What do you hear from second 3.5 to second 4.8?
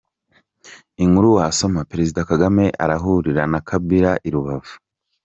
na Kabila i Rubavu.